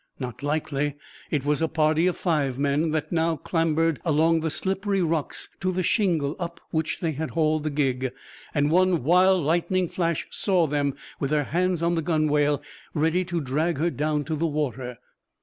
Not 0.17 0.41
likely! 0.41 0.95
It 1.29 1.45
was 1.45 1.61
a 1.61 1.67
party 1.67 2.07
of 2.07 2.17
five 2.17 2.57
men 2.57 2.89
that 2.89 3.11
now 3.11 3.35
clambered 3.35 4.01
along 4.03 4.39
the 4.39 4.49
slippery 4.49 5.03
rocks 5.03 5.49
to 5.59 5.71
the 5.71 5.83
shingle 5.83 6.35
up 6.39 6.59
which 6.71 7.01
they 7.01 7.11
had 7.11 7.29
hauled 7.29 7.65
the 7.65 7.69
gig, 7.69 8.11
and 8.51 8.71
one 8.71 9.03
wild 9.03 9.43
lightning 9.45 9.87
flash 9.87 10.25
saw 10.31 10.65
them 10.65 10.95
with 11.19 11.29
their 11.29 11.43
hands 11.43 11.83
on 11.83 11.93
the 11.93 12.01
gunwale, 12.01 12.63
ready 12.95 13.23
to 13.25 13.39
drag 13.41 13.77
her 13.77 13.91
down 13.91 14.23
to 14.23 14.35
the 14.35 14.47
water. 14.47 14.97